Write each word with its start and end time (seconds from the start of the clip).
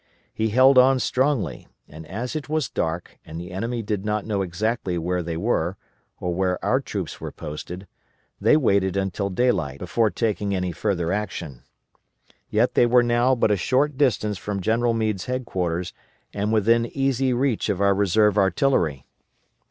He 0.33 0.49
held 0.49 0.79
on 0.79 0.97
strongly, 0.97 1.67
and 1.87 2.07
as 2.07 2.35
it 2.35 2.49
was 2.49 2.69
dark, 2.71 3.19
and 3.23 3.39
the 3.39 3.51
enemy 3.51 3.83
did 3.83 4.03
not 4.03 4.25
exactly 4.27 4.95
know 4.95 5.01
where 5.01 5.21
they 5.21 5.37
were, 5.37 5.77
or 6.19 6.33
where 6.33 6.65
our 6.65 6.81
troops 6.81 7.21
were 7.21 7.31
posted, 7.31 7.85
they 8.39 8.57
waited 8.57 8.97
until 8.97 9.29
daylight 9.29 9.77
before 9.77 10.09
taking 10.09 10.55
any 10.55 10.71
further 10.71 11.11
action. 11.13 11.61
Yet 12.49 12.73
they 12.73 12.87
were 12.87 13.03
now 13.03 13.35
but 13.35 13.51
a 13.51 13.55
short 13.57 13.95
distance 13.95 14.39
from 14.39 14.59
General 14.59 14.95
Meade's 14.95 15.25
headquarters, 15.25 15.93
and 16.33 16.51
within 16.51 16.87
easy 16.87 17.31
reach 17.31 17.69
of 17.69 17.79
our 17.79 17.93
reserve 17.93 18.39
artillery. 18.39 19.05